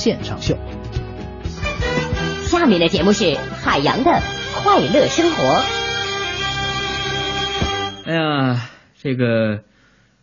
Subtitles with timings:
[0.00, 0.56] 线上秀。
[2.46, 4.10] 下面的节目是海洋的
[4.54, 5.62] 快乐生活。
[8.06, 9.60] 哎呀，这个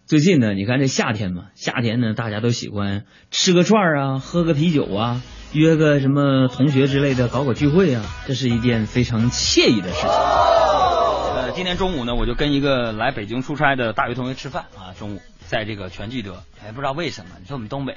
[0.07, 5.21] 最近呢，你看这夏天嘛，夏天呢，大家都喜欢吃个串儿啊，喝个啤酒啊，
[5.53, 10.09] 约个什么同学之类的搞搞聚会啊，这是一件非常惬意的事情。
[10.09, 17.95] 呃，今天中午呢，我就跟一个来北京出差的大学同学吃饭啊，中午在这个全聚德，哎，不知道为什么，你说我们东北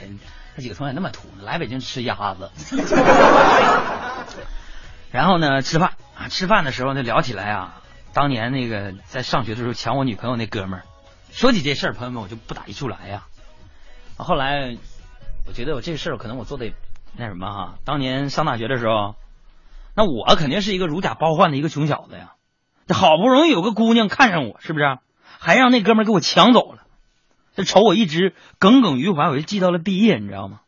[0.54, 2.50] 那几个同学那么土，来北京吃鸭子。
[5.10, 10.84] 然后呢，吃饭啊，吃饭的时候就，聊起来啊，当年那个在上学的时候抢我女朋友那哥们儿，
[11.32, 13.26] 说起这事儿，朋友们我就不打一处来呀。
[14.16, 14.76] 后来
[15.46, 16.72] 我觉得我这事儿可能我做的
[17.16, 19.16] 那什么哈，当年上大学的时候，
[19.96, 22.34] 那我肯定是一个如假包换的一个穷小子呀。
[22.86, 24.98] 这好不容易有个姑娘看上我，是不是？
[25.38, 26.82] 还让那哥们儿给我抢走了，
[27.56, 30.60] 这仇我一直耿耿于怀，我就记到了毕业，你知道吗？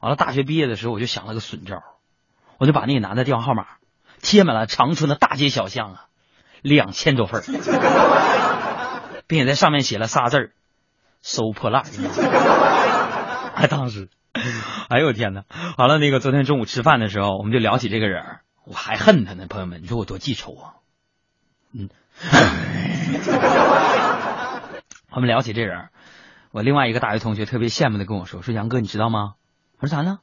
[0.00, 1.82] 完了，大学毕业的时候，我就想了个损招。
[2.58, 3.66] 我就把那个男的电话号码
[4.20, 6.04] 贴满了长春的大街小巷啊，
[6.60, 7.42] 两千多份
[9.26, 10.52] 并且在上面写了仨字儿
[11.22, 11.82] “收破烂”。
[13.54, 14.08] 哎，当时，
[14.88, 15.44] 哎呦我天哪！
[15.76, 18.22] 完了，那个昨天中午吃饭的时候，我们就聊起这个人，
[18.64, 20.74] 我还恨他呢，朋友们，你说我多记仇啊？
[21.72, 21.88] 嗯，
[25.10, 25.88] 我们聊起这人，
[26.52, 29.34] 我另外一个大学同学特别羡慕的跟我说：“说杨哥，你知道吗？”
[29.80, 30.20] 我说咋呢？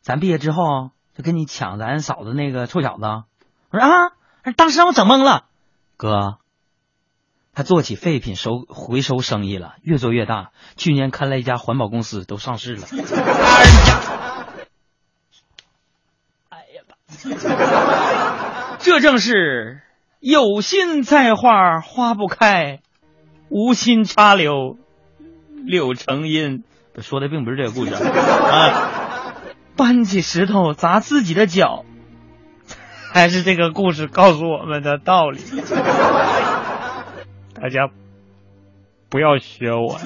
[0.00, 0.90] 咱毕业之后。
[1.18, 4.12] 就跟你抢咱嫂子那个臭小子，我说啊，
[4.54, 5.46] 当时让我整懵了。
[5.96, 6.38] 哥，
[7.52, 10.52] 他做起废品收回收生意了，越做越大。
[10.76, 12.86] 去年开了一家环保公司，都上市了。
[12.88, 14.00] 哎呀，
[16.50, 16.84] 哎呀，
[18.78, 19.82] 这正是
[20.20, 22.80] 有心栽花花不开，
[23.48, 24.78] 无心插柳
[25.66, 26.62] 柳成荫。
[27.00, 29.34] 说的并不是这个故事 啊。
[29.76, 31.84] 搬起石头砸自己的脚，
[33.12, 35.38] 还是这个故事告诉我们的道理。
[37.54, 37.88] 大家
[39.08, 40.00] 不要学我。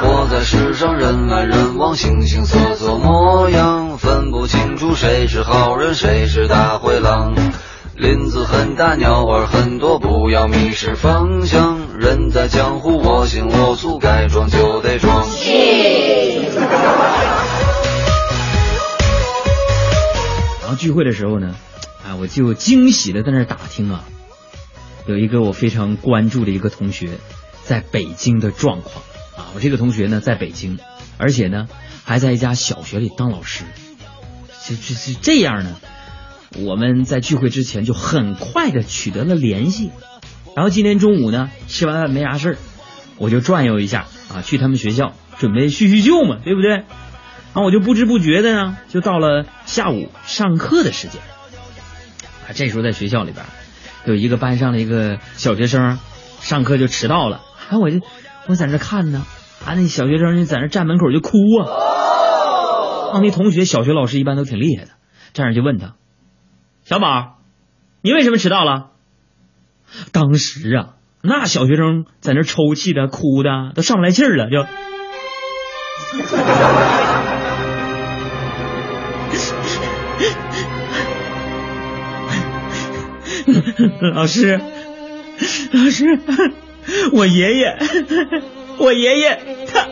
[0.00, 7.34] 活在世上，人来人往，形形色色模样，分不清楚谁是好人，谁是大灰狼。
[8.02, 11.96] 林子很大，鸟儿很多，不要迷失方向。
[12.00, 15.24] 人在江湖，我行我素，该装就得装。
[20.62, 21.54] 然后聚会的时候呢，
[22.04, 24.02] 啊，我就惊喜的在那打听啊，
[25.06, 27.18] 有一个我非常关注的一个同学
[27.62, 28.96] 在北京的状况
[29.36, 29.54] 啊。
[29.54, 30.80] 我这个同学呢在北京，
[31.18, 31.68] 而且呢
[32.02, 33.62] 还在一家小学里当老师。
[34.66, 35.76] 这这这这样呢，
[36.64, 39.90] 我们在聚会之前就很快的取得了联系。
[40.54, 42.56] 然后今天中午呢吃完饭没啥事儿，
[43.18, 46.70] 我就转悠一下啊，去他们学校准备叙叙旧嘛，对不对？
[46.70, 51.20] 然后我就不知不觉的呢，就到了下午上课的时间。
[52.48, 53.44] 啊，这时候在学校里边，
[54.06, 55.98] 有一个班上的一个小学生，
[56.40, 57.42] 上课就迟到了。
[57.70, 58.00] 啊，我就
[58.46, 59.24] 我在那看呢，
[59.64, 63.14] 啊，那小学生就在那站门口就哭啊。
[63.14, 64.90] 啊，那同学小学老师一般都挺厉害的，
[65.34, 65.94] 站着就问他
[66.84, 67.38] ：“小宝，
[68.02, 68.90] 你为什么迟到了？”
[70.10, 74.66] 当时啊，那小学生在那抽泣的、哭的，都上不来气儿了，就。
[84.14, 84.60] 老师，
[85.72, 86.18] 老师，
[87.12, 87.78] 我爷爷，
[88.78, 89.40] 我爷爷，
[89.72, 89.88] 他，他，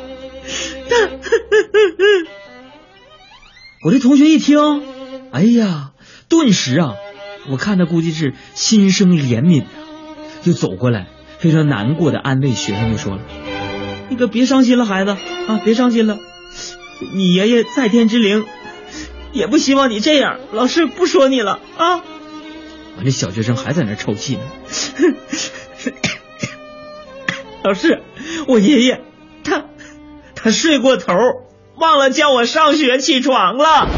[3.85, 4.59] 我这同学一听，
[5.33, 5.93] 哎呀，
[6.31, 6.95] 顿时啊，
[7.51, 9.65] 我看他估计是心生怜悯，
[10.43, 11.09] 就走过来，
[11.39, 13.21] 非常难过的安慰学生，就说了
[14.09, 16.19] ：“你可别伤心了，孩子啊，别伤心了，
[17.15, 18.47] 你爷爷在天之灵，
[19.33, 22.03] 也不希望你这样，老师不说你了啊。”
[22.97, 24.43] 我这小学生还在那抽泣呢。
[27.65, 28.03] 老师，
[28.47, 29.03] 我爷爷
[29.43, 29.65] 他
[30.35, 31.15] 他睡过头，
[31.77, 33.89] 忘了叫我上学起床了。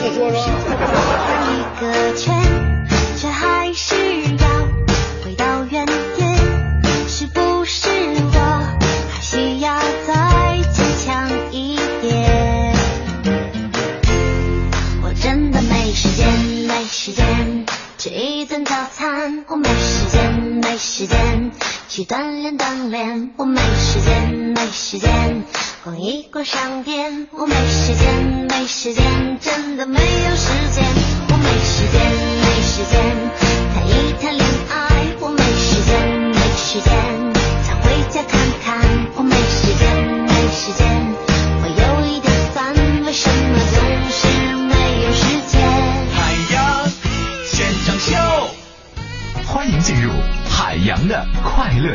[0.00, 0.59] 不说说。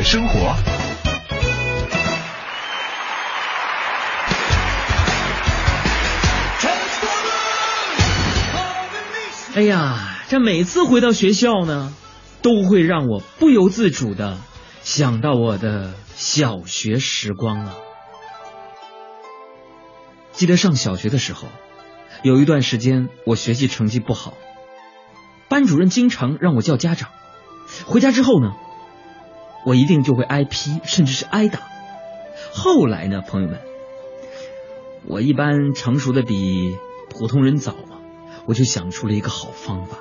[0.06, 0.54] 生活。
[9.56, 11.92] 哎呀，这每次回到学校呢，
[12.40, 14.38] 都会让我不由自主的
[14.84, 17.74] 想到我的小学时光啊。
[20.30, 21.48] 记得上小学的时候，
[22.22, 24.34] 有一段时间我学习成绩不好，
[25.48, 27.10] 班主任经常让我叫家长。
[27.86, 28.52] 回家之后呢，
[29.66, 31.58] 我一定就会挨批，甚至是挨打。
[32.52, 33.58] 后来呢，朋友们，
[35.06, 36.76] 我一般成熟的比
[37.10, 37.98] 普通人早嘛，
[38.46, 39.98] 我就想出了一个好方法，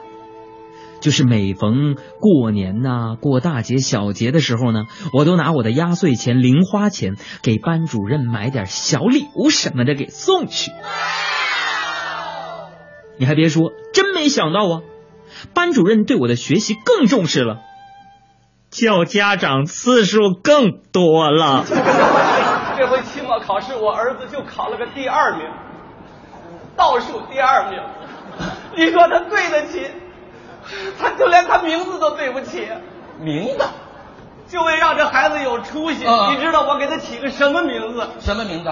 [1.01, 10.71] 就是每逢过年呐、过大节小节的时候呢，我都拿我的压岁钱、零花钱给班主任买点小礼物什么的给送去。
[13.17, 14.81] 你还别说，真没想到啊，
[15.55, 17.61] 班主任对我的学习更重视了，
[18.75, 21.63] 叫家长次数更多了。
[22.77, 25.49] 这回期末考试，我儿子就考了个第二名，
[26.75, 27.79] 倒数第二名。
[28.75, 29.89] 你说他对得起？
[30.99, 32.67] 他就连他名字都对不起。
[33.17, 33.65] 名字？
[34.49, 38.05] 就为让这孩子有出息，嗯你知道我给他起个什么名字？
[38.19, 38.69] 什么名字？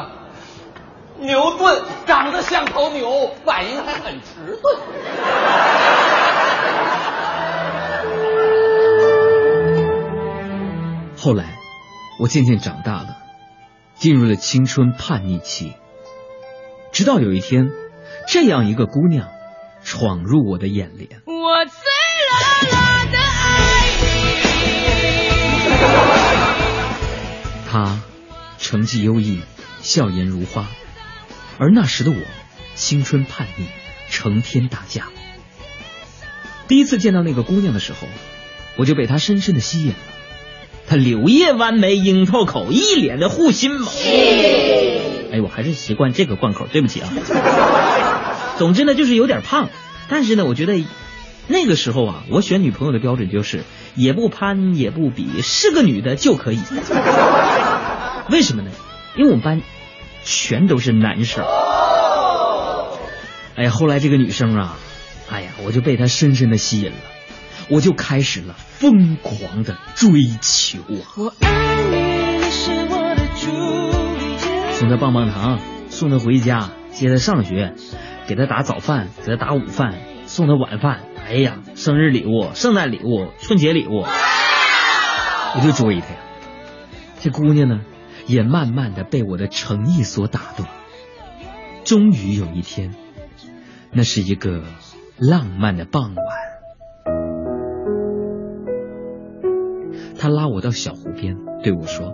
[1.20, 1.82] 牛顿。
[2.06, 4.76] 长得像头牛，反应还很迟钝。
[11.24, 11.58] 后来，
[12.20, 13.16] 我渐渐长大了，
[13.96, 15.72] 进入了青春叛逆期。
[16.92, 17.70] 直到有一天，
[18.28, 19.30] 这样一个姑娘
[19.86, 21.22] 闯入我的眼帘。
[21.26, 21.76] 我醉
[22.28, 22.34] 了
[22.74, 23.88] 啦的爱
[27.62, 27.70] 你。
[27.72, 28.02] 她
[28.60, 29.44] 成绩优异，
[29.80, 30.68] 笑颜如花，
[31.58, 32.18] 而那时的我
[32.76, 33.68] 青春叛逆，
[34.10, 35.08] 成天打架。
[36.68, 38.10] 第一次见到那个姑娘的时候，
[38.76, 39.96] 我就被她深深的吸引了。
[40.88, 43.92] 她柳叶弯眉，樱桃口，一脸的护心毛。
[45.32, 47.10] 哎，我还是习惯这个贯口，对不起啊。
[48.60, 49.70] 总之呢，就是有点胖，
[50.10, 50.84] 但是呢，我觉得
[51.48, 53.64] 那个时候啊，我选女朋友的标准就是
[53.96, 56.60] 也不攀也不比，是个女的就可以。
[58.30, 58.70] 为什么呢？
[59.18, 59.62] 因为我们班
[60.24, 61.44] 全都是男生。
[63.56, 64.78] 哎呀，后来这个女生啊，
[65.32, 66.98] 哎呀，我就被她深深的吸引了，
[67.70, 70.10] 我就开始了疯狂的追
[70.42, 71.06] 求啊。
[71.18, 71.50] 我爱
[71.90, 73.48] 你，你是我的主
[74.38, 74.74] 角。
[74.74, 77.74] 送她棒棒糖，送她回家，接她上学，
[78.28, 79.96] 给她打早饭，给她打午饭，
[80.26, 81.02] 送她晚饭。
[81.26, 84.04] 哎呀，生日礼物、圣诞礼物、春节礼物，
[85.56, 86.20] 我就追她呀。
[87.22, 87.80] 这姑娘呢，
[88.28, 90.66] 也慢慢的被我的诚意所打动。
[91.86, 92.94] 终于有一天，
[93.92, 94.64] 那是一个
[95.18, 96.26] 浪漫的傍晚，
[100.24, 101.36] 他拉我到小湖边，
[101.66, 102.14] 对我说：“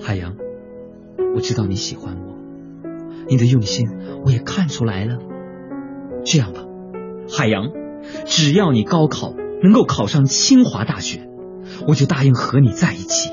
[0.00, 0.36] 海洋。”
[1.34, 2.36] 我知道你喜欢我，
[3.28, 3.88] 你的用心
[4.24, 5.18] 我也看出来了。
[6.24, 6.60] 这样吧，
[7.28, 7.72] 海洋，
[8.26, 11.28] 只要你高考能够考上清华大学，
[11.88, 13.30] 我就答应和你在一起。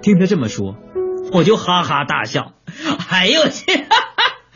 [0.00, 0.76] 听他这么说，
[1.34, 2.52] 我就哈哈大笑。
[3.10, 3.66] 哎呦我去，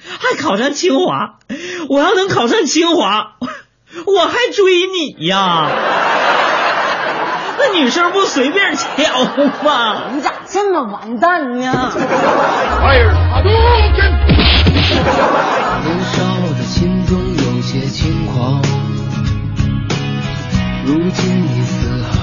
[0.01, 1.39] 还考上清华！
[1.91, 3.37] 我要能考上清华，
[4.07, 5.92] 我还追你呀！
[7.73, 9.25] 那女生不随便挑
[9.65, 10.03] 吗？
[10.13, 11.63] 你咋这么完蛋呢？
[11.63, 11.73] 年
[16.03, 18.61] 少的心中有些轻狂，
[20.85, 22.22] 如今你四海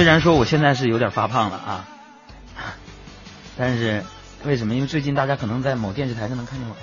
[0.00, 1.84] 虽然说我现在是有点发胖了啊，
[3.58, 4.02] 但是
[4.44, 4.74] 为什么？
[4.74, 6.74] 因为最近大家可能在某电视台上能看见我，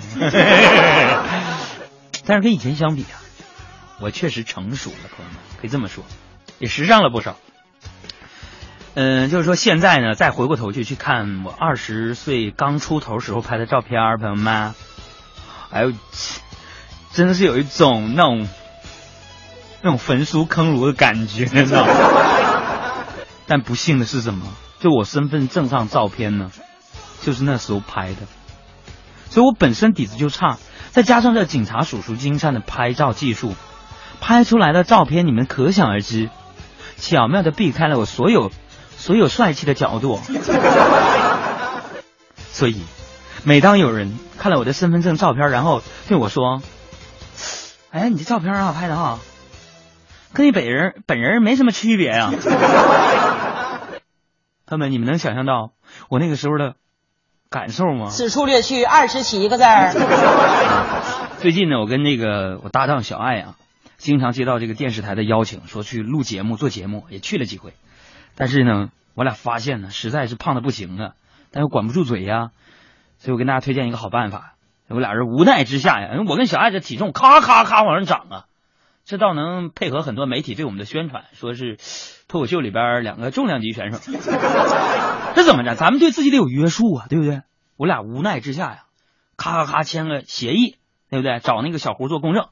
[2.24, 3.18] 但是跟以前相比啊，
[3.98, 6.04] 我确实成熟了，朋友们可以这么说，
[6.60, 7.34] 也时尚了不少。
[8.94, 14.74] 嗯，就是说现在呢，再回过头去去看我二十岁刚出头时候拍的照片，朋友们，
[15.70, 15.92] 哎呦，
[17.12, 18.48] 真的是有一种那种
[19.82, 22.27] 那种焚书坑儒的感觉，你知道吗？
[23.48, 24.46] 但不幸的是什么？
[24.78, 26.52] 就我身份证上照片呢，
[27.22, 28.20] 就是那时候拍的，
[29.28, 30.58] 所以我本身底子就差，
[30.92, 33.56] 再加上这警察叔叔精湛的拍照技术，
[34.20, 36.30] 拍出来的照片你们可想而知，
[36.98, 38.52] 巧妙的避开了我所有。
[39.00, 40.20] 所有帅气的角度，
[42.50, 42.82] 所以
[43.44, 46.60] 每当有人看了我的身份证照片，然后对我说
[47.92, 49.20] ：“哎，你这照片很好拍的哈，
[50.32, 52.32] 跟你本人本人没什么区别呀。”
[54.68, 55.72] 朋友们，你们能想象到
[56.10, 56.74] 我那个时候的
[57.48, 58.10] 感受吗？
[58.10, 59.94] 此处略去二十七个字儿。
[61.40, 63.56] 最近呢，我跟那个我搭档小爱啊，
[63.96, 67.72] 经常接到这个电视台的邀请，说去录节目、做节目，也去了几回。
[68.36, 71.14] 但是呢，我俩发现呢，实在是胖的不行了，
[71.50, 72.50] 但又管不住嘴呀，
[73.16, 74.52] 所以我跟大家推荐一个好办法。
[74.88, 78.44] 我俩人无奈之下呀，我跟小爱这体重咔咔咔往上涨啊，
[79.08, 81.78] 这倒能配合很多媒体对我们的宣传，说是
[82.28, 83.98] 脱口秀里边两个重量级选手。
[85.34, 85.74] 这怎么着？
[85.76, 87.40] 咱们对自己得有约束啊，对不对？
[87.78, 88.82] 我俩无奈之下呀，
[89.38, 90.76] 咔咔咔签个协议，
[91.08, 91.40] 对不对？
[91.40, 92.48] 找那个小胡做公证，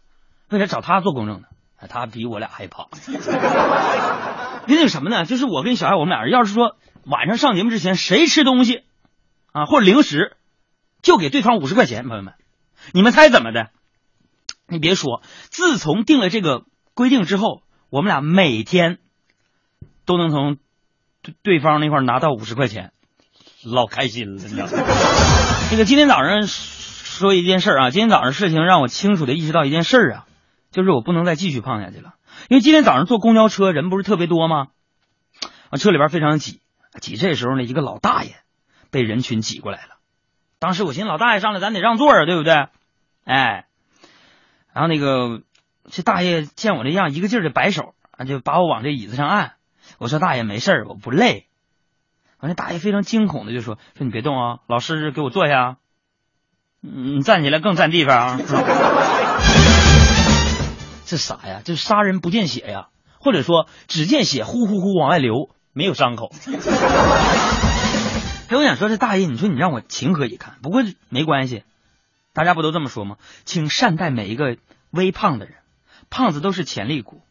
[0.48, 1.48] 为啥找他做公证呢？
[1.90, 2.88] 他比我俩还胖。
[4.66, 5.26] 因为什么呢？
[5.26, 8.80] 就是我跟小爱，我们俩要是说晚上上节目之前谁吃东西
[9.52, 10.38] 啊或者零食，
[11.02, 12.08] 就给对方五十块钱。
[12.08, 12.32] 朋友们，
[12.94, 13.68] 你们猜怎么的？
[14.68, 18.99] 你别说，自从定了这个规定之后，我们俩每天
[20.04, 20.56] 都能从
[21.42, 22.92] 对方那块拿到五十块钱，
[23.64, 24.73] 老开心了，你知道吗？
[25.70, 30.26] 这个今天早上说一件事啊，今天早上事情让我清楚的意识到一件事啊，
[30.70, 32.14] 就是我不能再继续胖下去了。
[32.49, 34.68] 因为今天早上坐公交车人不是特别多吗？
[35.70, 36.61] 啊，车里边非常挤，
[37.00, 38.37] 挤这时候呢，一个老大爷
[38.90, 39.96] 被人群挤过来了。
[40.58, 42.66] 当时我寻思，老大爷上来咱得让座啊，对不对？
[43.25, 43.66] 哎，
[44.76, 45.40] 然后那个
[45.90, 49.52] 这大爷见我这样，一个劲儿的摆手，啊就把我往这椅子上按。
[49.97, 51.47] 我说大爷没事我不累。
[52.40, 55.78] 完，那大爷非常惊恐的就说：“说你别动啊，老师给我坐下。
[56.83, 58.37] 你站起来更占地方。
[61.06, 61.62] ”这啥呀？
[61.64, 66.30] 这杀人不见血呀，或者说只见血呼呼呼往外流，没有伤口。
[68.50, 70.56] 哎，我想说这大爷，你说你让我情何以堪？
[70.62, 71.62] 不过没关系，
[72.37, 73.16] 大家不都这么说吗？
[73.47, 74.59] 请善待每一个
[74.90, 75.55] 微胖的人，
[76.11, 77.23] 胖子都是潜力股。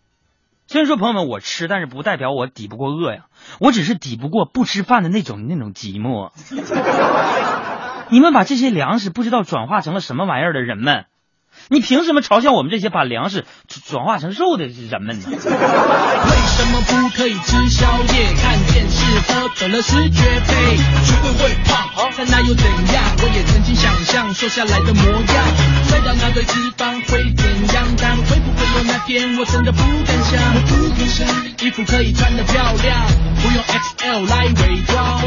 [0.65, 3.27] 虽然说朋友们我吃，但是不代表我抵不过饿呀，
[3.59, 6.31] 我只是抵不过不吃饭的那种那种寂寞。
[8.09, 11.05] 你们把这些粮食不知道转化成了什么玩意儿的人们。
[11.69, 13.45] 你凭什么嘲笑我们这些把粮食
[13.87, 15.25] 转化成肉的人们呢？
[15.27, 20.77] 为什么不可以吃宵夜、看电视、喝可乐是绝配？
[20.77, 23.03] 学会会胖，但那又怎样？
[23.17, 25.45] 我也曾经想象瘦下来的模样，
[25.89, 30.39] 再到那堆脂肪会怎样，但会不会有那天我真的不敢想？
[30.55, 31.27] 我不敢想，
[31.61, 33.07] 衣服可以穿得漂亮，
[33.41, 35.21] 不用 XL 来伪装。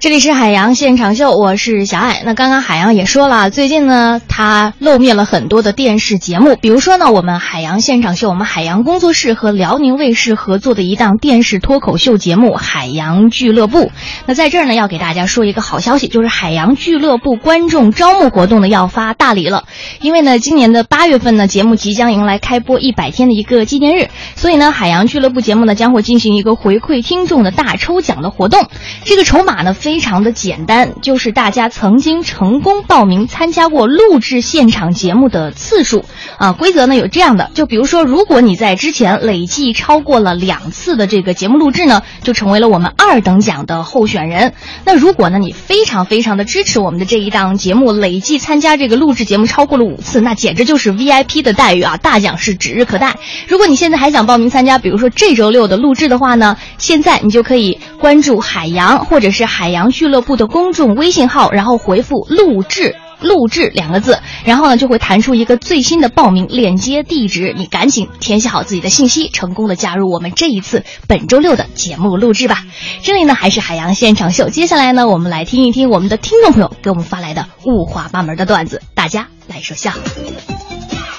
[0.00, 2.22] 这里是海洋现场秀，我是小爱。
[2.24, 13.86] 那刚刚海洋也说了，最近呢，他露面了很多的电视节目，比如说呢，我们海洋现场秀，我们海洋工作室和辽宁卫视合作的一档电视脱口秀节目《海洋俱乐部》。
[14.26, 19.64] 那在这儿呢，要给大家说一个好消息，就是海洋俱乐部观众招募活动呢要发大礼了。
[20.00, 28.68] 因为呢，今年的八月月份呢，节目即将迎来开播一百天的一个纪念日，所以呢，海洋俱乐部节目呢将会进行一个回馈听众的大抽奖的活动。
[29.04, 29.74] 这个筹码呢。
[29.78, 36.04] 非常的简单，就是大家曾经成功报名参加过录制现场节目的次数
[36.36, 36.52] 啊。
[36.52, 44.52] 规则呢有这样的，就比如说，如果你在之前累计超过了两次的这个节目录制呢，就成为了我们二等奖的候选人。
[44.84, 51.96] 那如果呢你非常非常的支持我们的这一档节目，累计参加这个录制节目超过了五次，那简直就是 VIP 的待遇啊！
[51.96, 53.16] 大奖是指日可待。
[53.46, 59.78] 如果你现在还想报名参加，比如说这周六的录制的话呢，现在你就可以关注海洋或者是海洋。
[59.90, 72.64] 俱乐部的公众微信号，然后回复“录制”“录制”两个字，然后呢就会弹出一个最新的报名链接地址，你赶紧填写好自己的信息，成功的加入我们这一次本周六的节目录制吧。
[73.02, 79.92] 这里呢还是海洋现场秀，接下来呢我们来听一听我们的听众朋友给我们发来的五花八门的段子，大家来说笑。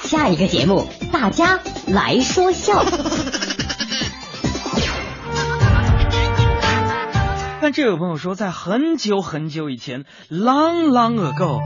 [0.10, 2.82] 下下一个节目，大家来说笑。
[7.62, 11.62] 但这位朋友说，在很久很久以前，long long ago，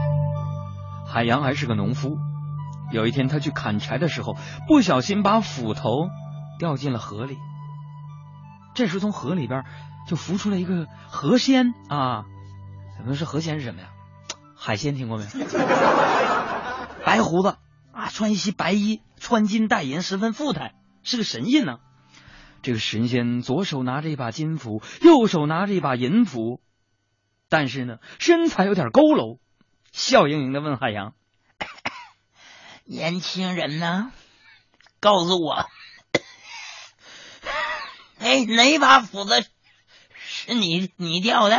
[1.08, 2.18] 海洋还是个农夫。
[2.92, 4.36] 有一天，他去砍柴的时候，
[4.68, 6.10] 不小心把斧头
[6.58, 7.38] 掉进了河里。
[8.74, 9.64] 这时，从河里边
[10.06, 12.26] 就浮出了一个河仙啊！
[12.98, 13.86] 怎么是河仙是什么呀？
[14.54, 15.30] 海鲜听过没有？
[17.06, 17.56] 白胡子啊，
[18.14, 21.78] 穿一袭白衣，穿金戴银，十分富态，是个神仙呢。
[22.62, 26.60] 这个神仙左手拿着一把金斧，右手拿着一把银斧，
[27.48, 29.40] 但是呢，身材有点佝偻，
[29.90, 31.14] 笑盈盈的问海洋
[32.86, 34.12] ：“年轻人呢？
[35.00, 35.66] 告诉我，
[38.20, 39.44] 哎，哪把斧子
[40.14, 41.56] 是你你掉的？”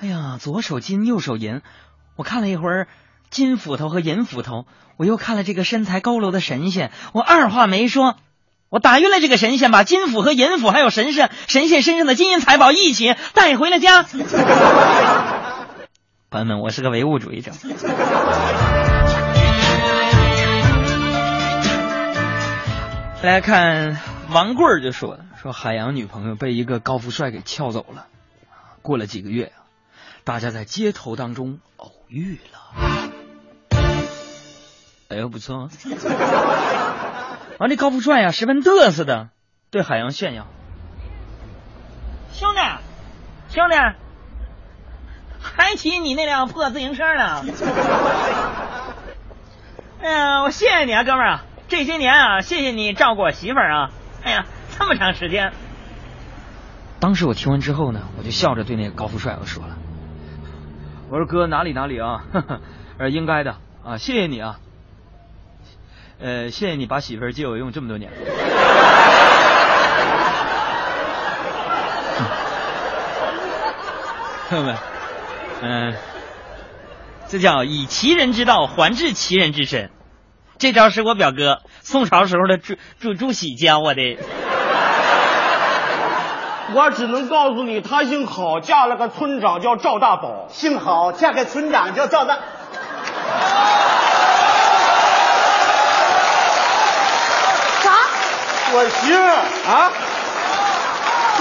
[0.00, 1.62] 哎呀，左手金，右手银，
[2.16, 2.88] 我看了一会儿
[3.30, 4.66] 金斧头和银斧头，
[4.96, 8.16] 我又看了这个身材佝偻的神仙，我二话没说。
[8.70, 14.02] 我打晕了这个神仙，把金斧和银斧还有神仙神仙身上的金银财宝一起带回了家。
[16.30, 17.52] 朋友们，我是个唯物主义者。
[23.22, 23.96] 来看
[24.30, 28.06] 王贵儿就说了，说海洋女朋友被一个高富帅给撬走了。
[28.82, 29.62] 过了几个月啊，
[30.24, 33.13] 大家在街头当中偶遇了。
[35.08, 35.68] 哎呦，不错。
[37.58, 39.28] 完，这高富帅呀，十分嘚瑟的
[39.70, 40.46] 对海洋炫耀
[42.32, 42.60] ：“兄弟，
[43.48, 43.76] 兄弟，
[45.40, 47.44] 还骑你那辆破自行车呢！
[50.00, 51.44] 哎呀，我谢谢你啊，哥们儿啊！
[51.68, 53.90] 这些年啊，谢谢你照顾我媳妇儿啊！
[54.24, 54.46] 哎呀，
[54.78, 55.52] 这么长时间。”
[56.98, 59.76] 当时我听完之后呢，我就笑着对那个高富帅我说了
[61.10, 62.24] ：“我说哥，哪里哪里啊，
[62.98, 64.58] 呃，应该的啊，谢谢你啊。”
[66.24, 68.10] 呃，谢谢你把媳妇儿借我用这么多年。
[74.48, 74.74] 朋友们，
[75.60, 75.94] 嗯，
[77.28, 79.90] 这叫以其人之道还治其人之身，
[80.56, 84.16] 这招是我表哥宋朝时候的朱朱朱熹教我的。
[86.72, 90.48] 我只能告诉你，他姓郝，嫁了个村长叫赵大宝。
[90.48, 92.38] 姓郝，嫁给村长叫赵大。
[98.76, 99.30] 我媳妇儿
[99.68, 99.92] 啊，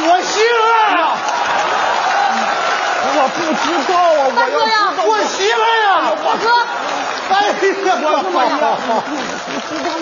[0.07, 1.09] 我媳妇儿，
[3.15, 4.53] 我不知道啊，我要知
[4.97, 6.45] 道，我媳妇儿呀，大哥，
[7.33, 7.57] 哎呀，
[8.03, 8.65] 我我知道，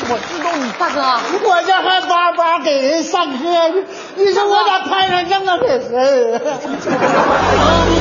[0.10, 1.00] 我知道你大哥，
[1.48, 3.76] 我这还巴巴给人上课呢，
[4.18, 6.42] 你说我咋摊上这么个事儿？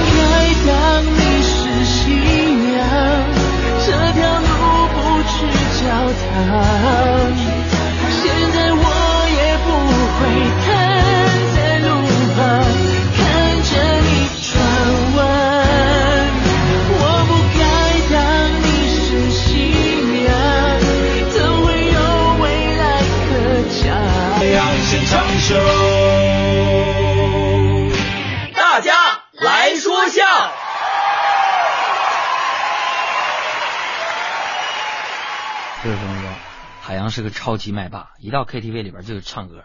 [37.21, 39.65] 是个超级麦霸，一到 KTV 里边就是唱歌。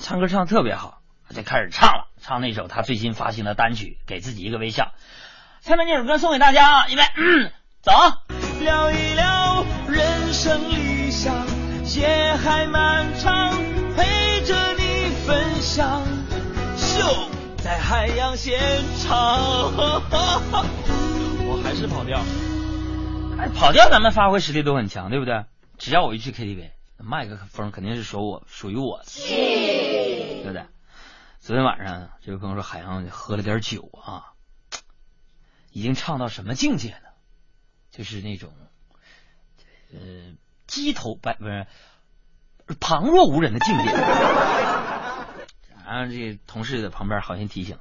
[0.00, 1.00] 唱歌唱的特别好，
[1.34, 4.92] 就开始唱了，唱那首他最新发行的单曲《给自己一个微笑》。
[5.66, 7.02] 下面这首歌送给大家，预备，
[7.80, 7.90] 走。
[8.60, 11.34] 聊一聊人生理想，
[11.96, 13.50] 夜还漫长，
[13.96, 16.02] 陪着你分享。
[16.76, 17.30] 秀
[17.64, 18.60] 在海洋现
[18.98, 19.40] 场，
[21.46, 22.20] 我还是跑调。
[23.38, 25.46] 哎，跑调咱们发挥实力都很强，对不对？
[25.78, 26.72] 只要我一去 KTV。
[27.00, 30.66] 麦克风肯定是属我属于我的，对不对？
[31.38, 34.34] 昨天晚上这位朋友说海洋喝了点酒啊，
[35.70, 37.08] 已经唱到什么境界呢？
[37.92, 38.52] 就是那种
[39.92, 40.34] 呃
[40.66, 41.68] 鸡头白不是
[42.80, 43.92] 旁若无人的境界。
[45.86, 47.78] 然后这同事在旁边好心提醒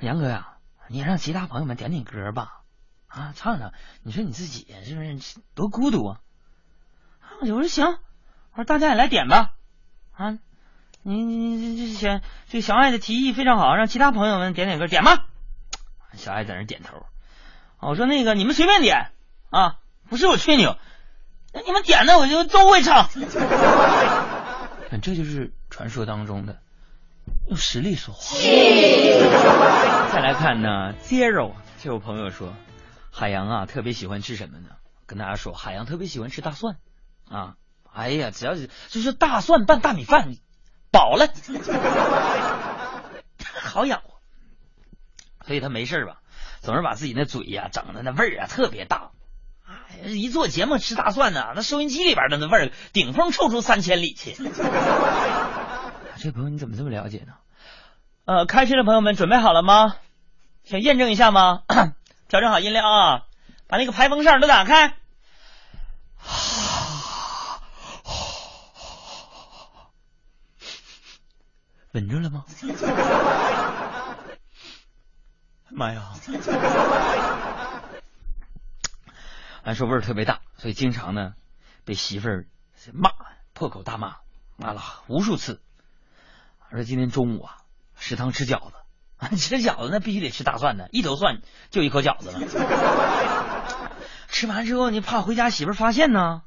[0.00, 2.60] 杨哥呀，你让其他朋友们点点歌吧，
[3.06, 3.72] 啊，唱唱。
[4.02, 6.20] 你说你自己是不是多孤独啊？
[7.40, 7.86] 我说行。
[8.52, 9.52] 我说大家也来点吧，
[10.12, 10.38] 啊，
[11.02, 15.26] 你你你这小这小爱的提议非常好，让其他朋友们点点歌，点吧。
[16.14, 17.06] 小爱在那点头。
[17.78, 19.12] 我说那个你们随便点
[19.50, 19.76] 啊，
[20.08, 20.76] 不是我吹牛，
[21.54, 23.08] 那你们点的我就都会唱。
[25.00, 26.58] 这就是传说当中的
[27.48, 28.36] 用实力说话。
[30.12, 32.52] 再来看呢，Zero 这位朋友说，
[33.10, 34.70] 海洋啊特别喜欢吃什么呢？
[35.06, 36.76] 跟大家说，海洋特别喜欢吃大蒜
[37.30, 37.54] 啊。
[37.92, 40.32] 哎呀，只要是就是大蒜拌大米饭，
[40.92, 41.26] 饱了，
[43.62, 44.20] 好养活。
[45.44, 46.20] 所以他没事吧，
[46.60, 49.10] 总是把自己那嘴呀整的那味儿啊特别大。
[49.66, 54.36] 哎，一做节目吃大蒜呢，那收音机里边的那味儿顶风臭出三千里去。
[56.16, 57.32] 这朋友你怎么这么了解呢？
[58.24, 59.96] 呃，开车的朋友们准备好了吗？
[60.62, 61.62] 想验证一下吗？
[62.28, 63.22] 调整好音量啊，
[63.66, 64.94] 把那个排风扇都打开。
[71.92, 72.44] 稳住了吗？
[75.70, 76.12] 妈呀！
[79.62, 81.34] 俺说味儿特别大，所以经常呢
[81.84, 82.46] 被媳妇儿
[82.92, 83.10] 骂，
[83.52, 84.16] 破口大骂，
[84.56, 85.60] 骂了无数次。
[86.70, 87.58] 说今天中午啊，
[87.96, 88.76] 食堂吃饺子，
[89.36, 92.40] 吃饺子那必须得吃大蒜的，一头蒜就一口饺子了。
[94.28, 96.42] 吃完之后，你怕回家媳妇儿发现呢？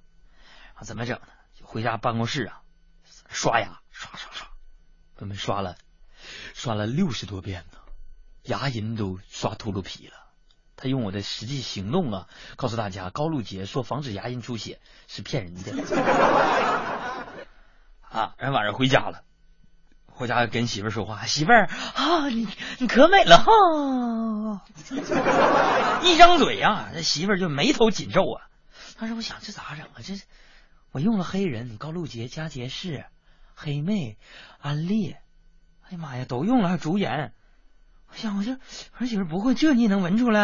[0.81, 1.27] 怎么整呢？
[1.53, 2.61] 就回家办公室啊，
[3.29, 4.32] 刷牙，刷刷。
[5.23, 5.77] 我们刷了，
[6.53, 7.77] 刷了六十多遍呢，
[8.43, 10.15] 牙龈都刷秃噜皮了。
[10.75, 15.71] 他用我的实际行动啊，告诉大家高露洁说防止牙龈出血是骗人的。
[18.11, 19.23] 啊，然后晚上回家了，
[20.07, 24.65] 回家跟媳妇儿说话，媳妇儿啊，你你可美了哈！
[26.03, 28.43] 一张嘴啊，这媳妇儿就眉头紧皱啊。
[28.99, 30.03] 当时我想这咋整啊？
[30.03, 30.19] 这
[30.91, 33.05] 我用了黑人、高露洁、佳洁士。
[33.55, 34.17] 黑妹、
[34.59, 35.15] 安利，
[35.83, 37.33] 哎呀妈呀，都用了，还主演。
[38.09, 38.53] 我想，我就
[38.99, 40.41] 儿媳妇不会，这你也能闻出来？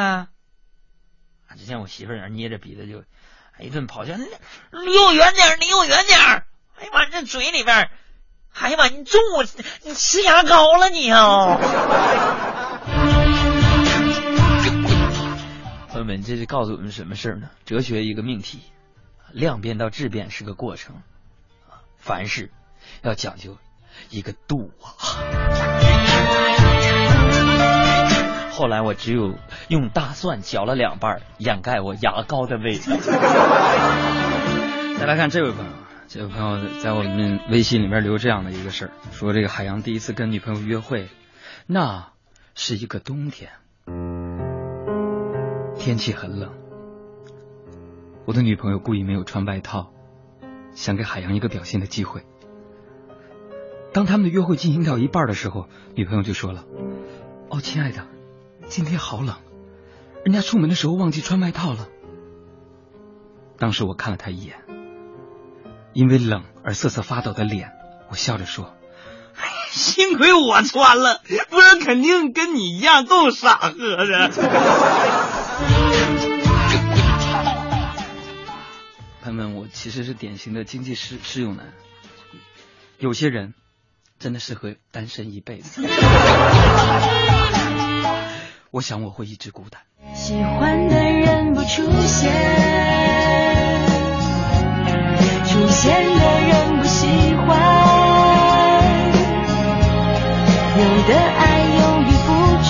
[1.47, 3.03] 啊，就见我媳妇儿那捏着鼻子就
[3.59, 4.15] 一顿咆哮
[4.71, 6.17] ：“离我远点，离我远点！”
[6.79, 7.89] 哎呀妈，这嘴里边，
[8.53, 9.43] 哎呀妈，你中午
[9.83, 11.57] 你吃牙膏了你啊！
[15.89, 17.49] 朋友们，这是告诉我们什么事儿呢？
[17.65, 18.61] 哲学一个命题，
[19.31, 21.01] 量变到质变是个过程，
[21.97, 22.51] 凡事。
[23.01, 23.57] 要讲究
[24.09, 24.89] 一个度啊！
[28.51, 29.35] 后来我只有
[29.69, 32.97] 用大蒜嚼了两瓣，掩盖我牙膏的味道。
[34.97, 35.71] 再来看这位朋友，
[36.09, 41.07] 这位朋友在我们微信里面留这样的一个事儿，说这个海洋第一次跟女朋友约会，
[41.67, 42.09] 那
[42.53, 43.49] 是一个冬天，
[45.77, 46.51] 天气很冷，
[48.25, 49.93] 我的女朋友故意没有穿外套，
[50.73, 52.25] 想给海洋一个表现的机会。
[53.91, 56.65] 当他们的约会进行到一半的时候，女朋友就说了
[57.49, 58.05] ：“哦，亲爱的，
[58.67, 59.35] 今天好冷，
[60.23, 61.87] 人家出门的时候忘记穿外套了。”
[63.57, 64.57] 当时我看了他一眼，
[65.93, 67.71] 因为冷而瑟瑟发抖的脸，
[68.09, 68.75] 我笑着说
[69.71, 73.73] ：“幸亏我穿了，不然肯定跟你一样够傻呵
[74.05, 74.29] 的。”
[79.23, 81.73] 朋友们，我其实是典型的经济适适用男，
[82.99, 83.55] 有些人。
[84.19, 85.81] 真的适合单身一辈子。
[88.71, 89.81] 我想我会一直孤单。
[90.13, 92.31] 喜欢的人不出现，
[95.45, 97.57] 出现的人不喜欢，
[100.77, 101.41] 有的爱
[101.79, 102.29] 犹豫不
[102.63, 102.69] 决，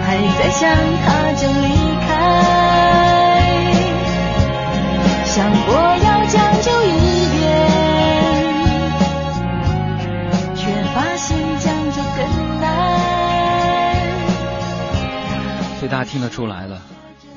[0.00, 0.06] 还
[0.38, 0.60] 在想
[1.04, 1.66] 他就离
[2.06, 2.10] 开，
[5.26, 5.34] 想
[5.66, 5.70] 过
[6.04, 6.11] 要
[15.82, 16.80] 所以大家听得出来了，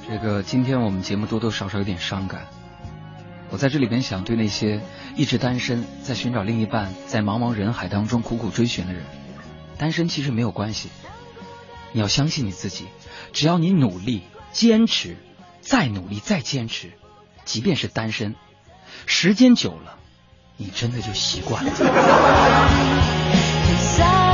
[0.07, 2.45] 这个今天我们节目多多少少有点伤感。
[3.49, 4.81] 我在这里边想对那些
[5.15, 9.01] 一直单身、在寻找另一半、在茫茫人海当中苦苦追寻的人，
[9.79, 10.89] 单身其实没有关系。
[11.91, 12.85] 你要相信你自己，
[13.33, 15.17] 只要你努力、坚持，
[15.61, 16.91] 再努力、再坚持，
[17.45, 18.35] 即便是单身，
[19.07, 19.97] 时间久了，
[20.55, 21.71] 你真的就习惯了。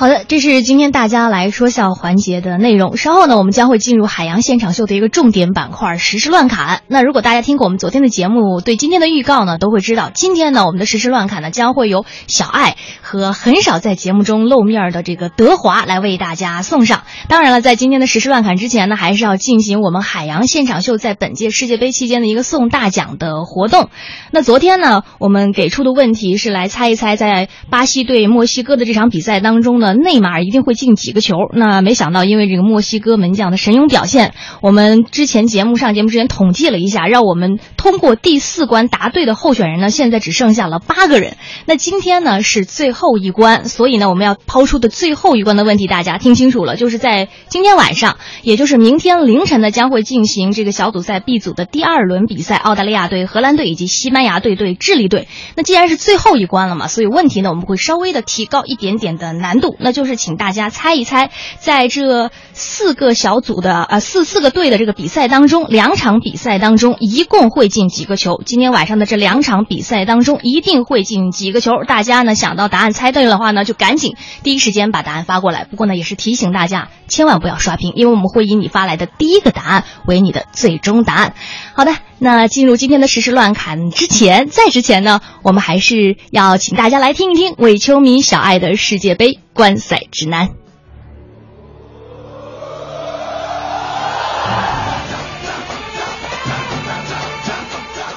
[0.00, 2.96] 好的，这是今天大家来说笑环节的内容。
[2.96, 6.80] 稍后呢，我们将会进入海洋现场秀的一个重点板块——实时乱侃。
[6.86, 17.02] 那如果大家听过我们昨天的节目，对今天的预告呢，都会知道，今天呢，我们的实时乱侃呢，将会由小爱和很少在节目中露面的这个德华来为大家送上。
[17.28, 23.90] 当然了，在今天的实时乱侃之前呢，还是要进行我们海洋现场秀在本届世界杯期间的一个送大奖的活动。
[24.30, 29.89] 那昨天呢，我们给出的问题是来猜一猜，在巴西对墨西哥的这场比赛当中呢。
[29.94, 31.36] 内马尔一定会进几个球。
[31.52, 41.36] 那没想到，因为这个墨西哥门将的神勇表现，我们之前节目上节目之前统计了一下，让我们通过第四关答对的候选人呢，现在只剩下了八个人。
[41.66, 55.28] 那今天呢是最后一关，所以呢我们要抛出的最后一关的问题，大家听清楚了，就是在今天晚上，也就是明天凌晨呢将会进行这个小组赛 B 组的第二轮比赛，澳大利亚队、荷兰队以及西班牙队对智利队。
[55.56, 68.40] 那既然是最后一关了嘛，所以问题呢我们会稍微的提高一点点的难度，那就是请大家猜一猜，在这四个小组的呃四四个队的这个比赛当中，两场比赛当中一共会进几个球？
[68.44, 71.84] 今天晚上的这两场比赛当中一定会进几个球？
[71.86, 75.64] 大家呢想到答案猜对的话呢，就赶紧第一时间把答案发过来。
[75.64, 81.34] 不过呢，也是提醒大家千万不要刷屏，因为我们会以你发来的第一个答案为你的最终答案。
[81.74, 90.50] 好的，那进入今天的实时乱侃之前，在之前呢，我们还是要请大家来听一听伪球迷小爱的世界杯观赛指南。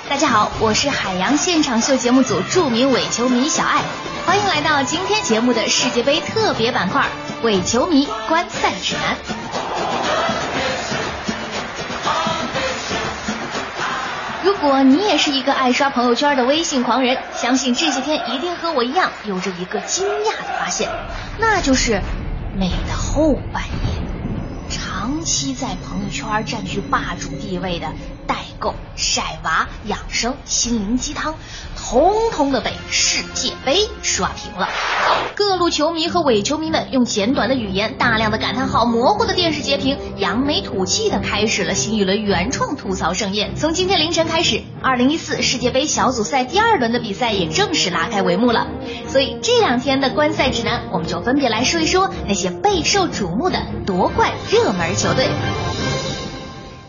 [0.10, 3.82] 大家好，我是海洋现场秀节目组著名伪球迷小爱，
[4.26, 7.08] 欢迎来到今天节目的世界杯特别板块——
[7.42, 9.63] 伪球迷观赛指南。
[14.44, 20.90] 如果你也是一个爱刷朋友圈的微信狂人，相信这些天一定和我一样有着一个惊讶的发现，
[21.40, 22.02] 那就是
[22.58, 27.88] 美的后半夜，长期在朋友圈占据霸主地位的
[28.28, 31.36] 代购、晒娃、养生、心灵鸡汤，
[31.78, 34.70] 通通的被世界杯刷屏了。
[35.36, 43.56] 各路球迷和伪球迷们用简短的语言、大量的感叹号、模糊的电视截屏，扬眉吐气的开始了新一轮原创吐槽盛宴。
[43.56, 48.68] 从今天凌晨开始，二零一四世界杯小组赛第二轮的比赛也正式拉开帷幕了。
[49.08, 55.28] 所以这两天的观赛指南，我们就分别来说一说那些备受瞩目的夺冠热门球队。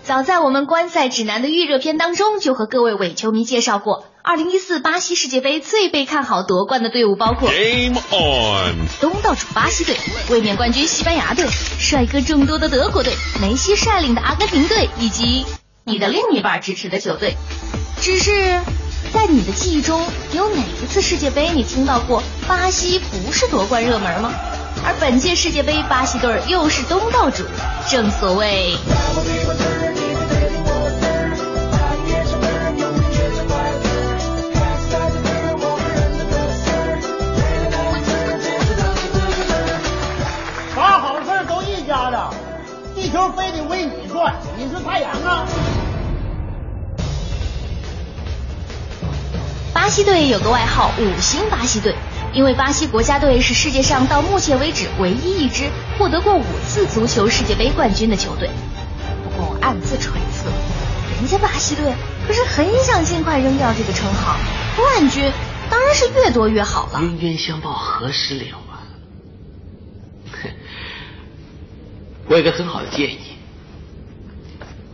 [0.07, 9.97] 早在我们观赛指南的预热片当中，就和各位伪球迷介绍过，二零一四巴西世界杯最被看好夺冠的队伍包括 Game on，东道主巴西队、
[10.29, 11.47] 卫冕冠军西班牙队、
[11.79, 15.47] 帅哥众多的德国队、梅西率领的阿根廷队，以及
[15.85, 17.35] 你的另一半支持的球队。
[18.03, 18.31] 只是
[19.11, 24.31] 在你的记忆中，有哪一次世界杯你听到过巴西不是夺冠热门吗？
[24.85, 27.45] 而本届世界杯，巴西队又是东道主，
[27.89, 28.77] 正所谓。
[43.15, 45.47] 球非得为你转，你是太阳啊！
[49.73, 51.95] 巴西队有个外号“五星巴西队”，
[52.35, 58.51] 因为巴西国家队是世界上到目前为止唯一一支获得过五次足球世界杯冠军的球队。
[59.23, 60.51] 不过我暗自揣测，
[61.21, 61.95] 人家巴西队
[62.27, 64.35] 可是很想尽快扔掉这个称号，
[64.77, 65.31] 冠军
[65.71, 67.01] 当然是越多越好了。
[67.01, 68.83] 冤冤相报何时了啊？
[70.33, 70.51] 哼，
[72.29, 73.37] 我有个很好的建议，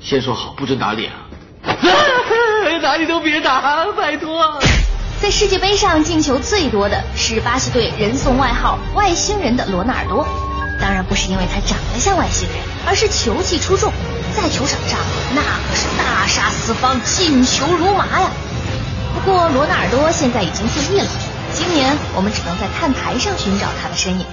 [0.01, 1.29] 先说好不准打脸啊！
[2.83, 4.59] 哪里都别打，拜托。
[5.21, 10.27] 在世界杯上进球最多的是巴西队人送外号“外星人”的罗纳尔多，
[10.81, 13.93] 当然不是因为他长得像外星人，而是球技出众，
[14.35, 14.99] 在球场上
[15.35, 18.31] 那可是大杀四方，进球如麻呀。
[19.15, 21.07] 不过罗纳尔多现在已经退役了，
[21.53, 24.25] 今年我们只能在看台上寻找他的身影。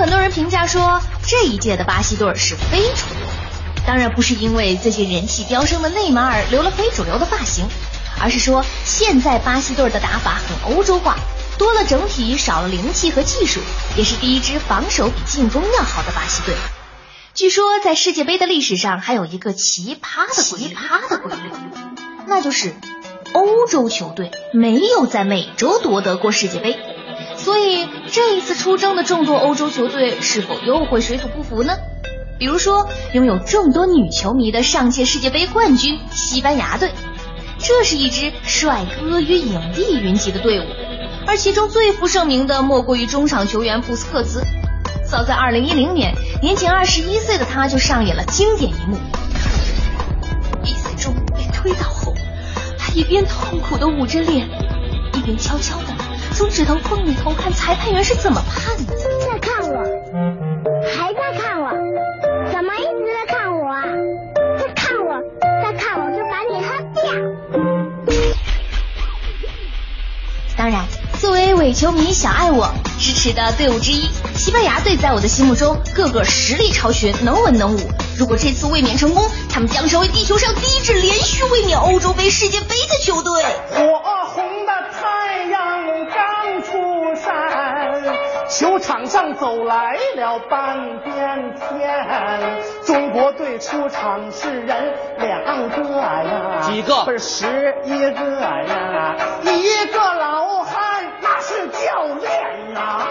[0.00, 3.28] 很多人评价说，这一届的巴西队是非主流，
[3.86, 7.66] 当然不是因为最近人气飙升的内马尔留了非主流的发型，
[8.18, 11.18] 而是说现在巴西队的打法很欧洲化，
[11.58, 13.60] 多了整体，少了灵气和技术，
[13.94, 16.54] 也是第一支防守比进攻要好的巴西队。
[17.34, 21.52] 据说在世界杯的历史上还有一个奇葩的奇葩的规律，
[22.26, 22.74] 那就是
[23.34, 26.78] 欧洲球队没有在美洲夺得过世界杯。
[27.42, 31.74] 所以这一次出征的众多欧洲球队是否又会水土不服呢？
[32.38, 36.92] 比如说拥有众多女球迷的上届世界杯冠军西班牙队，
[37.58, 40.64] 这是一支帅哥与影帝云集的队伍，
[41.26, 44.42] 而其中最负盛名的莫过于中场球员布斯克茨。
[45.06, 48.96] 早在2010年，年仅21岁的他就上演了经典一幕：
[50.62, 52.14] 比赛中被推倒后，
[52.78, 54.48] 他一边痛苦的捂着脸，
[55.14, 55.89] 一边悄悄的。
[56.40, 59.76] 从指头缝里偷看裁判员是怎么判的，在看我，
[60.96, 61.68] 还在看我，
[62.50, 63.84] 怎么一直在看我啊？
[64.58, 65.20] 再看我，
[65.62, 67.12] 再看我就把你喝掉！
[70.56, 70.86] 当然，
[71.20, 77.80] 作为伪球迷小爱我支持的队伍之一，西班牙队在我的心目中个个实力超群，能文能武。
[78.16, 83.30] 如果这次卫冕成功，他们将成为地球上第一支连续卫冕欧洲杯、世界杯的球队。
[83.76, 84.19] 我。
[88.50, 92.62] 球场上走来了半边天。
[92.84, 97.46] 中国队出场是人两个呀，几个不是十
[97.84, 103.06] 一个呀，一个老汉那是教练呐、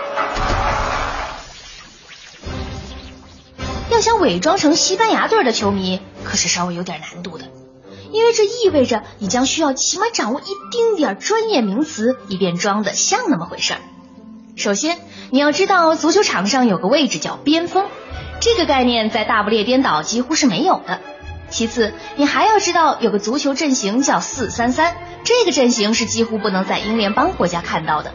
[3.92, 7.46] 要想伪装成西班牙队的球迷，可是稍微有点难度的，
[8.12, 13.80] 因为这意味着你将需要起码掌握一丁点儿专业名词，以便装的像那么回事儿。
[14.60, 14.98] 首先，
[15.30, 17.86] 你要知道足球场上有个位置叫边锋，
[18.42, 21.00] 这个概念在大不列颠岛几乎是没有的。
[21.50, 28.12] 其次，你还要知道有个足球阵型叫四三三，这个阵型是几乎不能在英联邦国家看到的。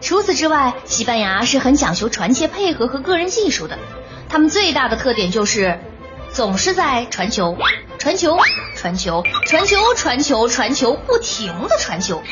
[0.00, 3.78] 除此之外，西班牙是很讲求传切配合和个人技术的。
[4.30, 5.78] 他们最大的特点就是
[6.32, 7.50] 总是在传球、
[7.98, 8.36] 传球、
[8.76, 12.22] 传球、传球、传球、传球，不停的传球。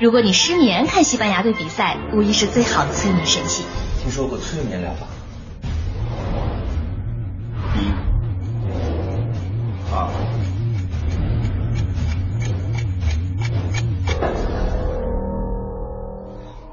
[0.00, 3.64] 如果你失眠看西班牙队比赛，无疑是最好的催眠神器。
[4.02, 5.06] 听说过催眠疗法？
[7.76, 7.92] 一、
[9.92, 10.08] 二、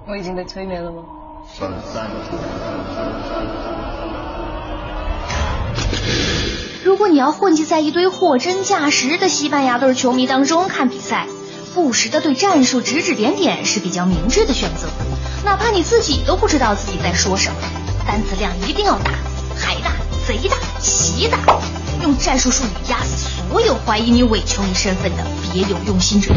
[0.08, 1.04] 我已经被催眠了吗？
[1.45, 2.10] 三三。
[6.89, 11.28] 如果你要混迹在一堆货真价实的西班牙队球迷当中看比赛，
[11.75, 14.88] 不时的对战术指指点点是比较明智的选择，
[15.45, 17.58] 哪怕你自己都不知道自己在说什么。
[18.08, 19.12] 单词量一定要大，
[19.56, 19.91] 海大、
[20.28, 21.38] 贼大、奇大，
[22.02, 25.23] 用战术术语压死所有怀疑你伪球迷身份的
[25.54, 26.34] 别有用心者。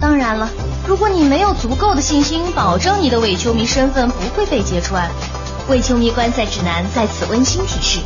[0.00, 0.50] 当然了，
[0.88, 5.08] 如果你没有足够的信心保证你的伪球迷身份不会被揭穿，
[5.68, 8.00] 伪球迷观赛指南在此温馨提示：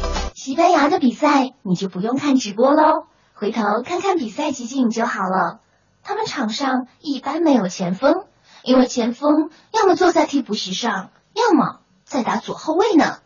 [0.48, 5.60] 西班牙的比赛你就不用看直播喽，回头看看比赛集锦就好了。
[6.02, 8.24] 他们场上一般没有前锋，
[8.62, 13.18] 因为前锋要么坐在替补席上，要么在打左后卫呢。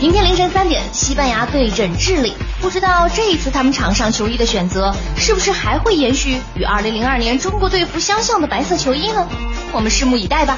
[0.00, 9.28] 明天凌晨三点，西班牙对阵智利，不知道这一次他们场上球衣的选择是不是还会延续与2002年中国队服相像的白色球衣呢？
[9.74, 10.56] 我们拭目以待吧。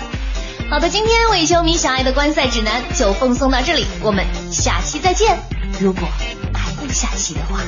[0.73, 5.39] 好的，今天伪球迷小爱的观赛指南就奉送到这里，我们下期再见。
[5.79, 6.09] 如果
[6.55, 7.61] 还有下期的话。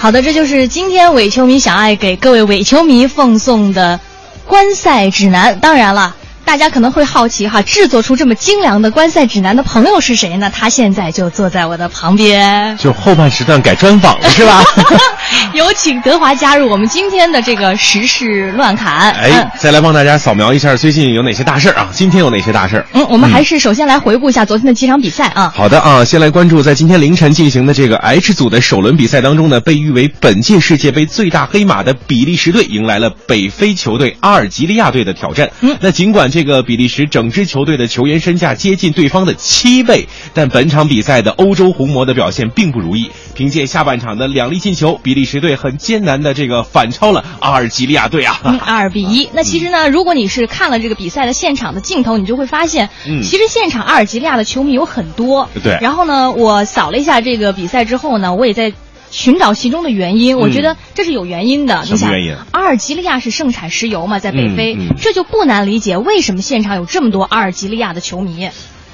[0.00, 3.98] 好的，这就是今天伪球迷小爱给各位伪球迷奉送的
[4.46, 5.58] 观赛指南。
[5.60, 6.14] 当然了。
[6.52, 10.52] 大家可能会好奇哈，制作出这么精良的观赛指南的朋友是谁呢？
[10.54, 14.62] 他现在就坐在我的旁边，就后半时段改专访了是吧？
[15.54, 19.12] 有请德华加入我们今天的这个时事乱侃。
[19.12, 21.88] 哎，再来帮大家扫描一下最近有哪些大事儿啊？
[21.90, 22.86] 今天有哪些大事儿？
[22.92, 25.50] 嗯，我们还是首先来回顾一下昨天的几场比赛啊。
[25.56, 35.50] 好的啊，先来关注在今天凌晨进行的这个 H 组的首轮比赛当中呢，被誉为本届世界杯最大黑马的比利时队迎来了北非球队阿尔及利亚队的挑战。
[35.62, 43.10] 嗯，那尽管这个比利时整支球队的球员身价接近对方的七倍，但本场比赛的欧洲红魔的表现并不如意。
[43.34, 49.28] 凭借下半场的两粒进球，比利时队很艰难的这个反超了阿尔及利亚队啊，嗯，二比一。
[49.34, 55.48] 那其实呢，如果你是看了这个比赛的现场的镜头，你就会发现，嗯，其实现场阿尔及利亚的球迷有很多。
[55.62, 55.78] 对。
[55.80, 58.72] 然后呢，我扫了一下这个比赛之后呢，我也在。
[59.12, 61.84] 寻找其中的原因，我觉得这是有原因的。
[61.84, 62.36] 什么原因？
[62.50, 68.46] 阿尔及利亚是盛产石油嘛，在北非，这就不难理解为什么现场有这么多阿尔及利亚的球迷。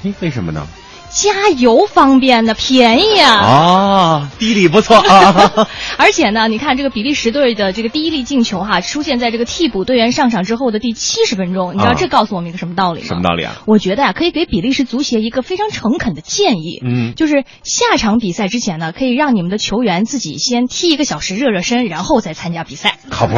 [0.03, 0.67] 哎，为什么呢？
[1.09, 3.33] 加油方便的，便宜啊！
[3.33, 5.67] 啊，地理不错啊。
[5.97, 11.73] 而且呢，你看这个比利时队的这个第一粒进球哈，出现在这个替补队员上场之后的第七十分钟。
[11.73, 13.07] 你知道这告诉我们一个什么道理吗？
[13.07, 13.55] 什么道理啊？
[13.65, 22.97] 我觉得呀、啊，可以给比利时足协一个非常诚恳的建议，嗯，就是下场比赛之前呢，可以让你们的球员自己先踢一个小时热热身，然后再参加比赛。
[23.09, 23.35] 靠谱。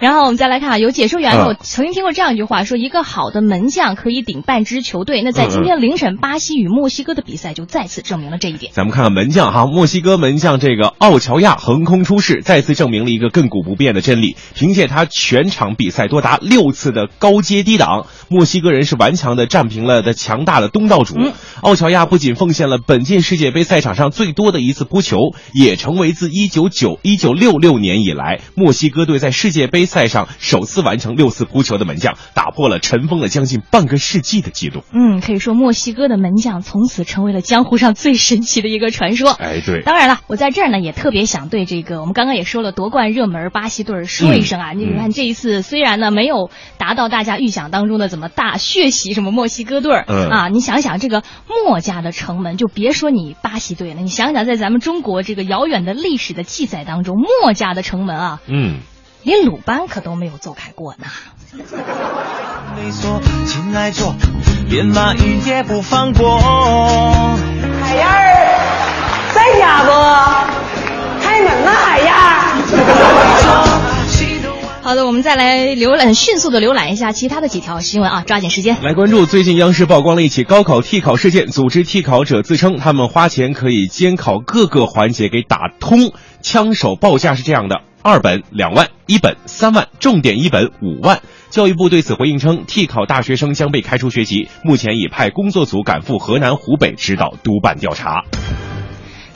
[0.00, 5.22] 然后我们再来看啊，有解说员嗯我曾经听过这样一句话，说一个好的门将可以顶半支球队。
[5.22, 8.72] 那在今天凌晨巴西与墨西哥的比赛就再次证明了这一点。
[8.74, 14.36] 咱们看看门将哈，墨西哥门将这个奥乔亚横空出世，再次证明了一个亘古不变的真理。
[14.54, 21.16] 凭借他全场比赛多达六次的高接低挡，墨西哥人是顽强的战平了的强大的东道主。
[21.62, 25.18] 奥乔亚不仅奉献了本届世界杯赛场上最多的一次扑球，
[25.54, 34.82] 也成为自一九九一九六六年以来墨西哥队在世界杯赛上首次完成六次扑球的门将，打破了尘封了将近半个世纪的记录。
[34.92, 39.30] 嗯，可以说墨西哥的门将从此成为了江湖上最神奇的一个传说。
[39.30, 39.82] 哎，对。
[39.82, 51.22] 当然了，我在这儿呢也特别想对这个我们刚刚也说了夺冠热门巴西队说一声啊，嗯你看这一次虽然呢没有达到大家预想当中的怎么大血洗什么墨西哥队啊，你想想这个
[51.66, 58.80] 墨家的城门，就别说你巴西队了，你想想在咱们中国这个遥远的历史的记载当中，墨家的城门啊，嗯，
[59.26, 61.06] 连鲁班可都没有走开过呢。
[62.76, 64.14] 没错，进来坐，
[64.68, 66.38] 连马云也不放过。
[66.38, 69.90] 海燕儿，在家不？
[71.20, 72.52] 开门呐，海燕儿。
[74.80, 78.76] 好的，我们再来浏览，迅速的浏览一下其他的几条新闻啊，抓紧时间。
[78.80, 86.12] 来关注最近央视曝光了一起高考替考事件，组织替考者自称他们花钱可以监考各个环节给打通，
[86.42, 91.20] 枪手报价是这样的：二本两万，一本三万，重点一本五万。
[91.50, 98.22] 教育部对此回应称，替考大学生将被开除学籍，目前已派工作组赶赴河南、湖北指导督办调查。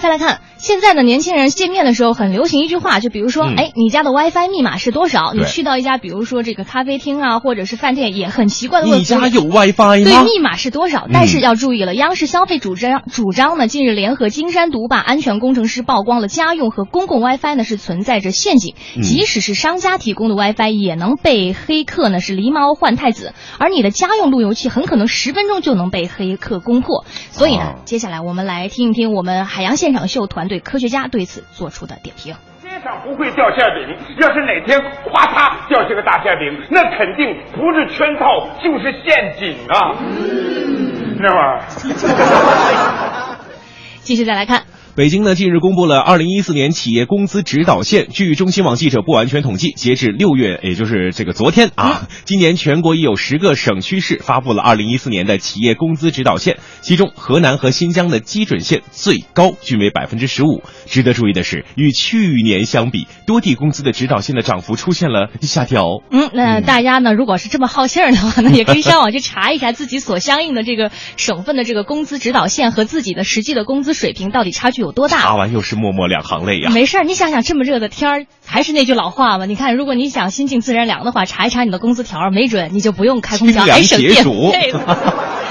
[0.00, 3.54] 再来看，现在的年轻人见面的时候很流行一句话，就比如说，嗯。
[3.56, 5.34] 哎，你家的 WiFi 密码是多少？
[5.34, 10.04] 你去到一家，比如说这个咖啡厅啊，或者是饭店，也很奇怪的问你家有 WiFi 吗？
[10.04, 11.04] 对，密码是多少？
[11.06, 11.10] 嗯。
[11.12, 19.02] 但是要注意了，央视消费主张主张呢，近日联合金山毒霸安全工程师曝光了家用和公共 WiFi 呢是存在着陷阱，嗯。
[19.02, 27.04] 即使是商家提供的 WiFi 也能被黑客呢是狸猫换太子，而你的家用路由器很可能十分钟就能被黑客攻破。
[27.32, 27.74] 所以呢，哦。
[27.84, 32.34] 接下来我们来听一听我们海洋现场秀团队科学家对此做出的点评。
[32.62, 39.94] 街上不会掉馅饼，要是哪天哗嚓掉下个大馅饼，那肯定不是圈套就是陷阱啊！
[41.18, 41.60] 那玩意儿。
[44.02, 44.62] 继续再来看。
[44.96, 48.08] 北京呢，近日公布了二零一四年企业工资指导线。
[48.10, 60.62] 据中新网记者不完全统计，截至六月，也就是这个昨天啊，今年全国已有十个省区市发布了二零一四年的企业工资指导线，其中河南和新疆的基准线最高，均为百分之十五。
[60.86, 66.02] 值得注意的是，与去年相比，多地工资的指导线的涨幅出现了下调。
[66.10, 75.18] 嗯，那大家呢，如果是这么好信儿的话呢，也可以上网去查一查自己所相应的这个省份的这个工资指导线和自己的实际的工资水平到底差距有多大。
[75.18, 76.70] 查完又是默默两行泪呀。
[76.70, 79.44] 没事儿，你想想这么热的天儿，还是那句老话嘛。
[79.44, 84.24] 你看，如果你想心静自然凉的话，查一查你的工资条，没准你就不用开空调，还省电。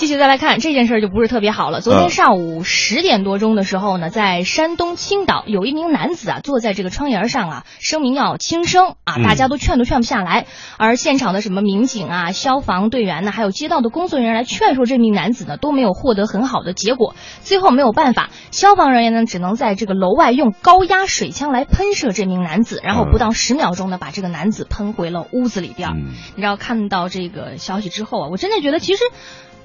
[0.00, 1.82] 继续再来看这件事儿就不是特别好了。
[1.82, 10.46] 昨天嗯上午十点多钟的时候呢，在山东青岛有一名男子啊坐在这个窗沿上啊，声明要轻生啊，嗯大家都劝都劝不下来。
[10.78, 17.14] 而现场的什么民警啊、消防队员呢，还有街道的工作人员来劝说这名男子呢，都没有获得很好的结果。
[17.42, 25.90] 最后没有办法，消防人员呢只能在这个楼外用高压水枪来喷射这名男子，然后不到十秒钟呢把这个男子喷回了屋子里边
[26.36, 29.02] 你知道看到这个消息之后啊，我真的觉得其实。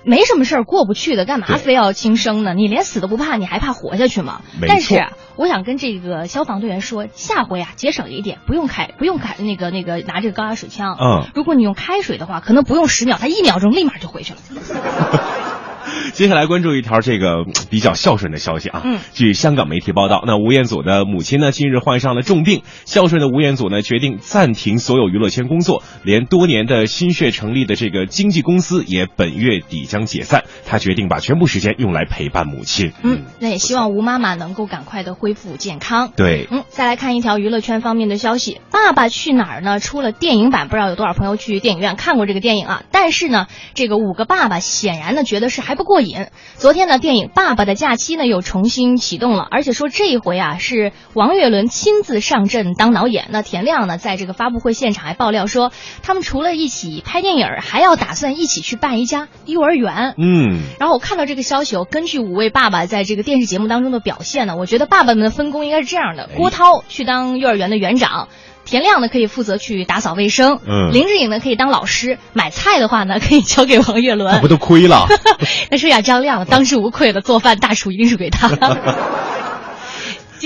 [0.05, 2.53] 没什么事儿过不去的，干嘛非要轻生呢？
[2.53, 4.41] 你连死都不怕，你还怕活下去吗？
[4.67, 10.95] 但是啊我想跟这个消防队员说，下回啊节省一点，不用开，不用开那个那个拿这个高压水枪。
[10.99, 14.39] 嗯如果你用开水的话，可能不用十秒，他一秒钟立马就回去了。
[16.13, 18.81] 接下来关注一条这个嗯比较孝顺的消息啊。
[18.83, 22.63] 嗯据香港媒体报道，那吴彦祖的母亲呢，近日患上了重病。
[22.85, 30.43] 孝顺的吴彦祖呢，决定暂停所有娱乐圈工作，连多年的心血成立的这个经纪公司也本月底将解散。
[30.65, 32.91] 他决定把全部时间用来陪伴母亲。
[33.03, 36.11] 嗯，那也希望吴妈妈能够赶快的恢复健康。
[36.15, 42.83] 对嗯，再来看一条娱乐圈方面的消息，《爸爸去哪儿》呢出了电影版，不知道有多少朋友去电影院看过这个电影啊？
[42.91, 46.27] 但是呢，这个五个爸爸显然呢觉得是还不过瘾。
[46.55, 53.27] 昨天呢，电影《爸爸的假期》呢又重新启动了，而且说这一回啊是王岳伦亲自上阵当导演。
[53.29, 55.71] 那田亮呢在这个发布会现场还爆料说，
[56.01, 60.15] 他们除了一起拍电影，还要打算一起去办一家幼儿园。
[60.17, 68.29] 嗯，然后我看到这个消息，我根据五位爸爸在这个电视节目当中的表现呢，我觉得爸爸们的分工应该是这样的：郭涛去当幼儿园的园长。
[68.65, 74.33] 田亮呢可以负责去打扫卫生，嗯林志颖呢可以当老师，买菜的话呢可以交给王岳伦。
[74.33, 75.07] 那不都亏了？
[75.71, 78.49] 那说呀，张亮当之无愧的做饭大厨一定是给他。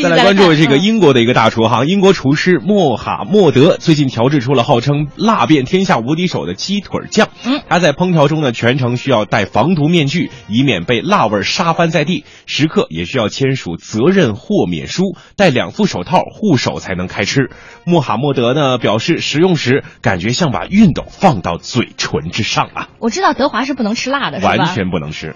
[0.01, 7.29] 再来关注这个英国的一个大厨哈，英国厨师穆哈默德最近调制出了号称辣遍天下无敌手的鸡腿酱。
[7.45, 17.49] 嗯，他在烹调中呢，全程需要戴防毒面具，以免被辣味杀翻在地；食客也需要签署责任豁免书，戴两副手套护手才能开吃。
[17.83, 24.55] 穆哈默德呢表示，食用时感觉像把熨斗放到嘴唇之上啊，我知道德华是不能吃辣的，是吧？
[24.55, 25.35] 完全不能吃。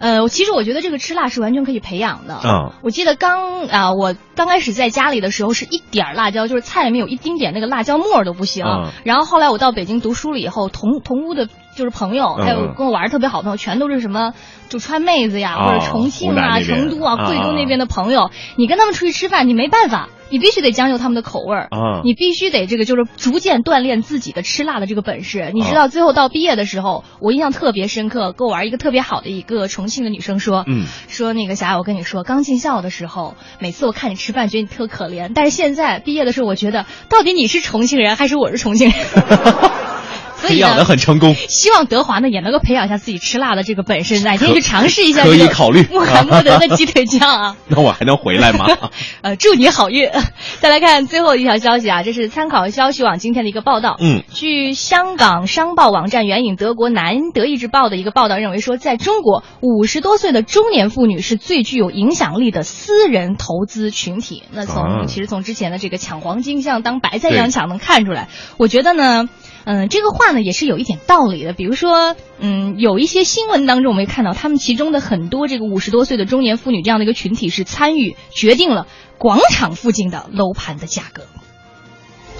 [0.00, 2.40] 呃，其实我觉得这个吃辣是完全可以培养的。
[2.42, 8.64] 嗯，我记得刚啊、我刚开始在家里的时候是一点儿辣椒，就是菜里面有一丁点那个辣椒末儿都不行。
[8.64, 11.48] 嗯然后后来我到北京读书了以后，同同屋的
[11.80, 14.34] 就是朋友，嗯还有跟我玩儿特别好的朋友，全都是什么
[14.68, 20.08] 就川妹子呀，哦或者重庆啊、成都啊、啊贵州那边的朋友，你跟他们出去吃饭，你没办法。
[20.32, 25.50] 你必须得将就他们的口味儿，啊你必须得这个就是逐渐锻炼自己的吃辣的这个本事。
[25.52, 38.96] 你知道，最后到毕业的时候，我印象特别深刻，跟我玩一个特别好的一个重庆的女生说，嗯，说那个霞，我跟你说，刚进校的时候，每次我看你吃饭，觉得你特可怜，但是现在毕业的时候，我觉得到底你是重庆人还是我是重庆人？
[40.40, 41.34] 所以培养的，很成功。
[41.34, 47.56] 希望德华呢也能够培养一下自己吃辣的这个本事，哪天去尝试一下可以考虑穆罕默德的鸡腿酱啊。
[47.68, 48.66] 那我还能回来吗？
[49.22, 50.10] 呃，祝你好运。
[50.60, 53.96] 再来看最后一条消息啊，这是参考消息网今天的一个报道。
[54.00, 64.44] 嗯，据香港商报网站援引德国南德意志报的一个报道认为说，在中国，五十多岁的中年妇女是最具有影响力的私人投资群体。
[64.52, 68.28] 那从、啊其实从之前的这个抢黄金像当白菜一样抢能看出来，
[68.58, 69.28] 我觉得呢。
[69.72, 71.52] 嗯，这个话呢也是有一点道理的。
[71.52, 81.22] 比如说，嗯，有一些新闻当中我们也看到，他们其中的很多这个五十多岁的中年妇女这样的一个群体是参与决定了广场附近的楼盘的价格。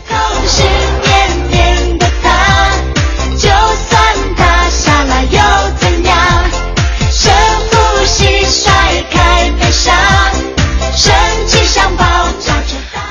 [0.09, 0.19] 同
[0.49, 1.50] 是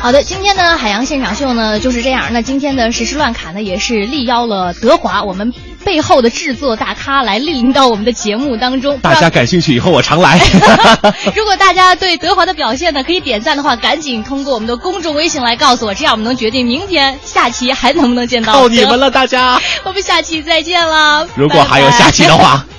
[0.01, 2.29] 好的，今天呢海洋现场秀呢就是这样。
[2.31, 8.97] 那今天的实时事乱侃呢也是力邀了德华，我们背后的制作大咖来莅临到我们的节目当中。
[8.99, 10.39] 大家感兴趣以后我常来。
[11.35, 18.53] 如果大家对德华的表现呢可以点赞的话，赶紧通过我们的公众微信来告诉我，这样我们能决定明天、下期还能不能见到。
[18.53, 19.61] 靠你们了，大家！
[19.83, 21.27] 我们下期再见了。
[21.35, 22.78] 如果还有下期的话拜拜